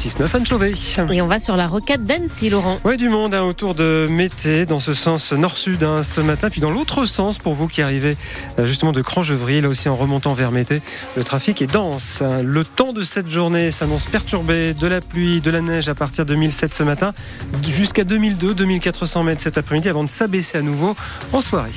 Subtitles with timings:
[0.00, 0.72] 6-9 Anne Chauvet.
[1.12, 2.78] Et on va sur la rocade d'Annecy, Laurent.
[2.86, 6.62] Oui, du monde hein, autour de Mété, dans ce sens nord-sud hein, ce matin, puis
[6.62, 8.16] dans l'autre sens pour vous qui arrivez
[8.58, 10.80] euh, justement de Crangevry, là aussi en remontant vers Mété.
[11.18, 12.22] Le trafic est dense.
[12.22, 12.42] Hein.
[12.42, 16.24] Le temps de cette journée s'annonce perturbé, de la pluie, de la neige à partir
[16.24, 17.12] de 1007 ce matin,
[17.62, 20.96] jusqu'à 2002, 2400 mètres cet après-midi avant de s'abaisser à nouveau
[21.34, 21.72] en soirée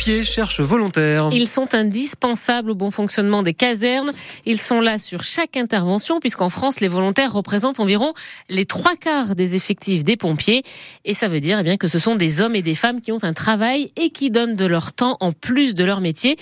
[0.00, 1.28] pompiers cherchent volontaires.
[1.30, 4.10] Ils sont indispensables au bon fonctionnement des casernes.
[4.46, 8.14] Ils sont là sur chaque intervention, puisqu'en France, les volontaires représentent environ
[8.48, 10.62] les trois quarts des effectifs des pompiers.
[11.04, 13.12] Et ça veut dire eh bien, que ce sont des hommes et des femmes qui
[13.12, 16.38] ont un travail et qui donnent de leur temps en plus de leur métier.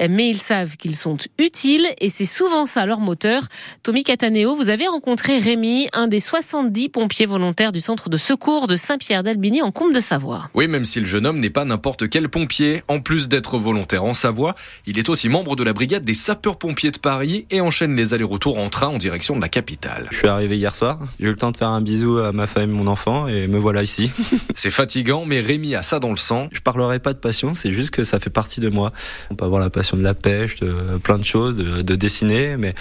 [0.00, 3.42] Mais ils savent qu'ils sont utiles et c'est souvent ça leur moteur.
[3.82, 8.68] Tommy Cataneo, vous avez rencontré Rémi, un des 70 pompiers volontaires du centre de secours
[8.68, 10.48] de Saint-Pierre d'Albigny en Comte de Savoie.
[10.54, 12.82] Oui, même si le jeune homme n'est pas n'importe quel pompier.
[12.88, 14.54] En plus d'être volontaire en Savoie,
[14.86, 18.58] il est aussi membre de la brigade des sapeurs-pompiers de Paris et enchaîne les allers-retours
[18.58, 20.08] en train en direction de la capitale.
[20.10, 22.46] Je suis arrivé hier soir, j'ai eu le temps de faire un bisou à ma
[22.46, 24.10] femme et mon enfant et me voilà ici.
[24.54, 26.48] c'est fatigant, mais Rémi a ça dans le sang.
[26.52, 28.92] Je parlerai pas de passion, c'est juste que ça fait partie de moi.
[29.30, 32.74] On peut avoir la passion de la pêche, de plein de choses, de, dessiner, mais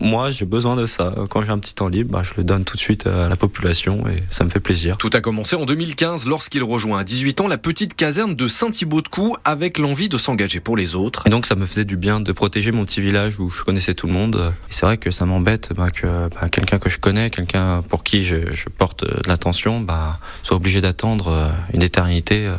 [0.00, 1.14] moi j'ai besoin de ça.
[1.30, 3.36] Quand j'ai un petit temps libre, bah, je le donne tout de suite à la
[3.36, 4.96] population et ça me fait plaisir.
[4.98, 9.36] Tout a commencé en 2015 lorsqu'il rejoint à 18 ans la petite caserne de Saint-Thibaud-de-Cou
[9.44, 11.26] avec l'envie de s'engager pour les autres.
[11.26, 13.94] Et donc ça me faisait du bien de protéger mon petit village où je connaissais
[13.94, 14.52] tout le monde.
[14.70, 18.24] C'est vrai que ça m'embête bah, que bah, quelqu'un que je connais, quelqu'un pour qui
[18.24, 22.54] je, je porte de l'attention, bah, soit obligé d'attendre euh, une éternité euh,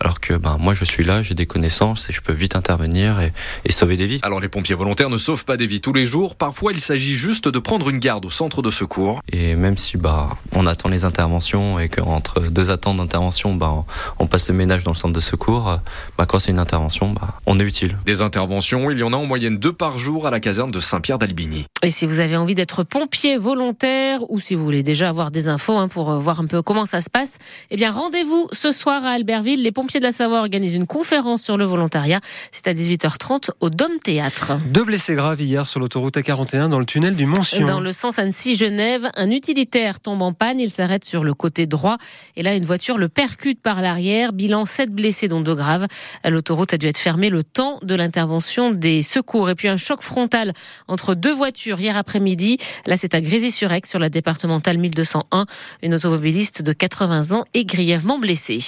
[0.00, 3.20] alors que ben, moi je suis là, j'ai des connaissances et je peux vite intervenir
[3.20, 3.32] et,
[3.64, 4.20] et, sauver des vies.
[4.22, 7.14] Alors les pompiers volontaires ne sauvent pas des vies tous les jours, parfois il s'agit
[7.14, 9.20] juste de prendre une garde au centre de secours.
[9.32, 13.84] Et même si bah, on attend les interventions et qu'entre deux attentes d'intervention, bah,
[14.18, 15.78] on passe le ménage dans le centre de secours,
[16.16, 17.98] bah, quand c'est une intervention, bah, on est utile.
[18.06, 20.80] Des interventions, il y en a en moyenne deux par jour à la caserne de
[20.80, 21.66] Saint-Pierre d'Albigny.
[21.82, 25.48] Et si vous avez envie d'être pompier volontaire ou si vous voulez déjà avoir des
[25.48, 27.38] infos hein, pour euh, voir un peu comment ça se passe,
[27.70, 29.62] eh bien rendez-vous ce soir à Albertville.
[29.62, 32.20] Les pompiers de la Savoie organisent une conférence sur le volontariat.
[32.52, 34.52] C'est à 18h30 au Dôme Théâtre.
[34.66, 37.66] Deux blessés graves hier sur l'autoroute A41 dans le tunnel du Mont-Sion.
[37.66, 40.60] Dans le sens Annecy-Genève, un utilitaire tombe en panne.
[40.60, 41.96] Il s'arrête sur le côté droit
[42.36, 44.34] et là une voiture le percute par l'arrière.
[44.34, 45.86] Bilan 7 blessés dont deux graves.
[46.24, 50.02] L'autoroute a dû être fermée le temps de l'intervention des secours et puis un choc
[50.02, 50.52] frontal
[50.88, 52.58] entre deux voitures hier après-midi.
[52.86, 55.46] Là c'est à Grésy-sur-Aix sur la départementale 1201.
[55.82, 58.58] Une automobiliste de 80 ans est grièvement blessée.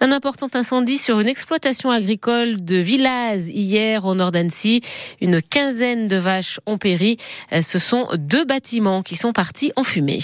[0.00, 4.80] Un important incendie sur une exploitation agricole de Villaz hier au nord d'Annecy.
[5.20, 7.16] Une quinzaine de vaches ont péri.
[7.62, 10.18] Ce sont deux bâtiments qui sont partis en fumée.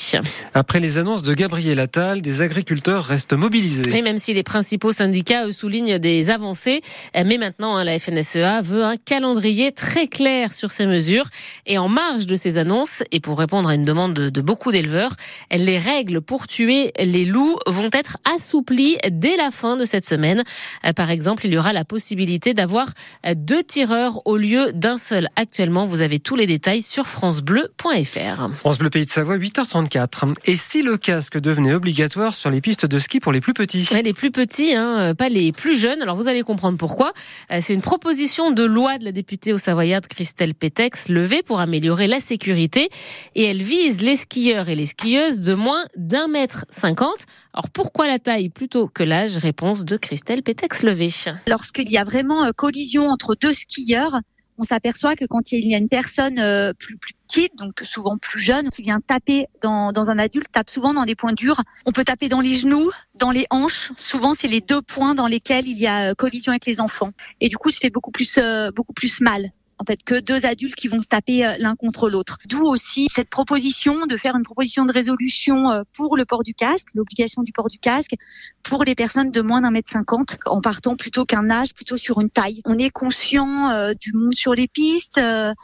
[0.54, 3.96] Après les annonces de Gabriel Attal, des agriculteurs restent mobilisés.
[3.96, 6.80] Et même si les principaux syndicats eux, soulignent des avancées,
[7.14, 11.26] mais maintenant hein, la FNSEA veut un calendrier très clair sur ces mesures.
[11.66, 14.72] Et en marge de ces annonces, et pour répondre à une demande de, de beaucoup
[14.72, 15.14] d'éleveurs,
[15.54, 20.13] les règles pour tuer les loups vont être assouplies dès la fin de cette semaine.
[20.14, 22.88] Euh, par exemple, il y aura la possibilité d'avoir
[23.26, 25.28] euh, deux tireurs au lieu d'un seul.
[25.36, 28.54] Actuellement, vous avez tous les détails sur francebleu.fr.
[28.54, 30.34] France Bleu Pays de Savoie, 8h34.
[30.46, 33.88] Et si le casque devenait obligatoire sur les pistes de ski pour les plus petits?
[34.04, 36.02] Les plus petits, hein, euh, pas les plus jeunes.
[36.02, 37.12] Alors vous allez comprendre pourquoi.
[37.60, 42.06] C'est une proposition de loi de la députée au Savoyarde Christelle Pétex levée pour améliorer
[42.06, 42.88] la sécurité
[43.34, 47.26] et elle vise les skieurs et les skieuses de moins d'un mètre cinquante.
[47.54, 49.36] Alors pourquoi la taille plutôt que l'âge?
[49.36, 51.10] Réponse de Christelle Pétex-Levé.
[51.46, 54.18] Lorsqu'il y a vraiment euh, collision entre deux skieurs,
[54.58, 56.98] on s'aperçoit que quand il y a une personne euh, plus,
[57.28, 61.04] petite, donc souvent plus jeune, qui vient taper dans, dans, un adulte, tape souvent dans
[61.04, 61.62] des points durs.
[61.86, 63.92] On peut taper dans les genoux, dans les hanches.
[63.96, 67.12] Souvent, c'est les deux points dans lesquels il y a euh, collision avec les enfants.
[67.40, 68.36] Et du coup, ça fait beaucoup plus,
[68.74, 69.52] beaucoup plus mal
[69.84, 72.38] en fait que deux adultes qui vont se taper euh, l'un contre l'autre.
[72.46, 76.54] D'où aussi cette proposition de faire une proposition de résolution euh, pour le port du
[76.54, 78.14] casque, l'obligation du port du casque
[78.62, 82.20] pour les personnes de moins d'un mètre cinquante, en partant plutôt qu'un âge, plutôt sur
[82.20, 82.62] une taille.
[82.64, 85.20] On est conscient euh, du monde sur les pistes,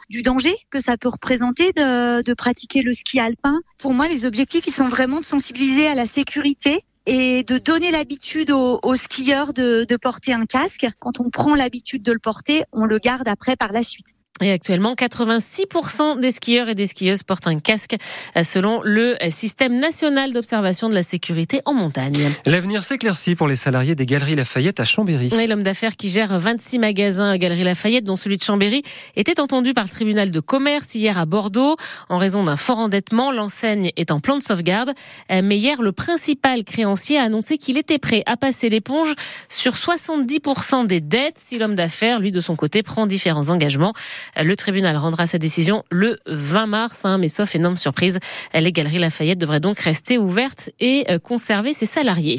[0.09, 3.59] du danger que ça peut représenter de, de pratiquer le ski alpin.
[3.79, 7.91] Pour moi, les objectifs, ils sont vraiment de sensibiliser à la sécurité et de donner
[7.91, 10.87] l'habitude aux, skieurs de, porter un casque.
[10.99, 14.13] Quand on prend l'habitude de le porter, on le garde après par la suite.
[14.41, 17.95] Et actuellement, 86% des skieurs et des skieuses portent un casque
[18.43, 22.31] selon le système national d'observation de la sécurité en montagne.
[22.45, 25.31] L'avenir s'éclaircit pour les salariés des Galeries Lafayette à Chambéry.
[25.47, 28.83] L'homme d'affaires qui gère 26 magasins à Galeries Lafayette, dont celui de Chambéry,
[29.15, 31.75] était entendu par le tribunal de commerce hier à Bordeaux
[32.09, 33.31] en raison d'un fort endettement.
[33.31, 34.93] L'enseigne est en plan de sauvegarde.
[35.29, 39.13] Mais hier, le principal créancier a annoncé qu'il était prêt à passer l'éponge
[39.49, 43.93] sur 70% des dettes si l'homme d'affaires, lui, de son côté, prend différents engagements.
[44.37, 48.19] Le tribunal rendra sa décision le 20 mars, hein, mais sauf énorme surprise,
[48.53, 52.37] les galeries Lafayette devraient donc rester ouvertes et euh, conserver ses salariés.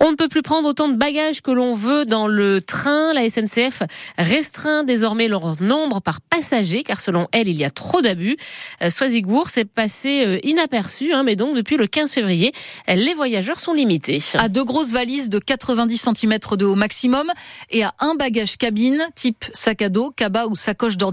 [0.00, 3.12] On ne peut plus prendre autant de bagages que l'on veut dans le train.
[3.12, 3.82] La SNCF
[4.18, 8.36] restreint désormais leur nombre par passager, car selon elle, il y a trop d'abus.
[8.82, 12.52] Euh, Soisigbourg s'est passé euh, inaperçu, hein, mais donc depuis le 15 février,
[12.88, 14.18] les voyageurs sont limités.
[14.34, 17.30] À deux grosses valises de 90 cm de haut maximum
[17.70, 21.09] et à un bagage cabine type sac à dos, cabas ou sacoche d'ordinateur.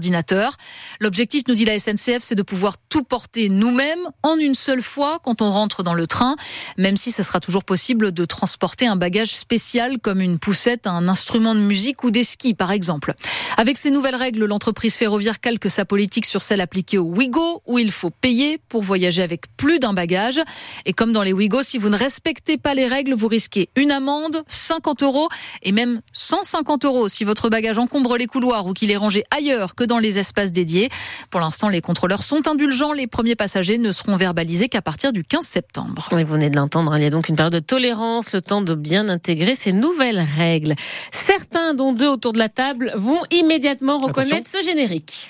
[1.00, 5.20] L'objectif, nous dit la SNCF, c'est de pouvoir tout porter nous-mêmes en une seule fois
[5.22, 6.36] quand on rentre dans le train,
[6.76, 11.08] même si ce sera toujours possible de transporter un bagage spécial comme une poussette, un
[11.08, 13.14] instrument de musique ou des skis par exemple.
[13.56, 17.78] Avec ces nouvelles règles, l'entreprise ferroviaire calque sa politique sur celle appliquée au Ouigo où
[17.78, 20.40] il faut payer pour voyager avec plus d'un bagage.
[20.86, 23.90] Et comme dans les Ouigo, si vous ne respectez pas les règles, vous risquez une
[23.90, 25.28] amende, 50 euros
[25.62, 29.74] et même 150 euros si votre bagage encombre les couloirs ou qu'il est rangé ailleurs
[29.78, 30.88] que dans les espaces dédiés.
[31.30, 32.92] Pour l'instant, les contrôleurs sont indulgents.
[32.92, 36.02] Les premiers passagers ne seront verbalisés qu'à partir du 15 septembre.
[36.10, 38.74] vous venez de l'entendre, il y a donc une période de tolérance, le temps de
[38.74, 40.74] bien intégrer ces nouvelles règles.
[41.12, 45.28] Certains, dont deux autour de la table, vont immédiatement reconnaître ce générique.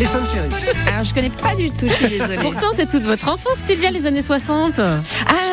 [0.00, 0.48] Les Saintes Chéries.
[0.88, 2.38] Alors, je connais pas du tout, je suis désolée.
[2.38, 4.78] Pourtant, c'est toute votre enfance, Sylvia, les années 60.
[4.78, 4.96] Ah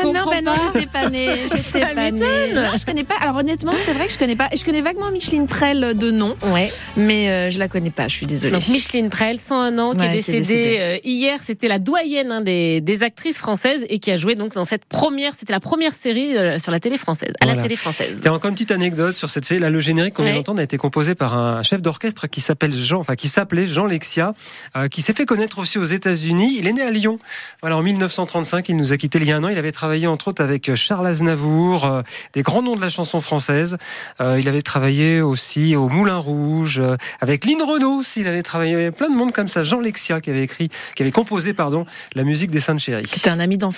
[0.06, 1.32] non, ben non, j'étais pas née.
[1.54, 2.54] J'étais pas née.
[2.56, 3.16] Non, je connais pas.
[3.22, 4.48] Alors, honnêtement, c'est vrai que je connais pas.
[4.58, 6.38] Je connais vaguement Micheline Prel de nom.
[6.54, 6.70] Ouais.
[6.96, 8.54] Mais euh, je la connais pas, je suis désolée.
[8.54, 10.78] Donc, Micheline Prel, 101 ans, qui est Ouais, qui est décédée décédée.
[10.80, 11.40] euh, hier.
[11.44, 14.86] C'était la doyenne hein, des, des actrices françaises et qui a joué donc dans cette
[14.86, 18.20] première, c'était la première série euh, sur la télé française, à la télé française.
[18.22, 19.60] Tiens, encore une petite anecdote sur cette série.
[19.60, 20.38] Là, le générique qu'on vient Ouais.
[20.38, 23.86] d'entendre a été composé par un chef d'orchestre qui s'appelle Jean, enfin qui s'appelait Jean
[23.88, 24.34] Lexia,
[24.76, 26.56] euh, qui s'est fait connaître aussi aux États-Unis.
[26.58, 27.20] Il est né à Lyon.
[27.62, 29.50] Voilà, en 1935, il nous a quitté il y a un an.
[29.50, 32.02] Il avait travaillé entre autres avec Charles Aznavour, euh,
[32.34, 33.78] des grands noms de la chanson française.
[34.22, 38.04] Euh, il avait travaillé aussi au Moulin Rouge, euh, avec Lynn Renault.
[38.16, 39.64] Il avait travaillé avec plein de monde comme ça.
[39.64, 43.08] Jean Lexia qui avait écrit, qui avait composé, pardon, la musique des Saintes Chéries.
[43.12, 43.76] C'était un ami d'enfance.